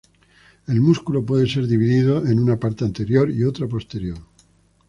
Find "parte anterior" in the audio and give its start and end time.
2.59-3.29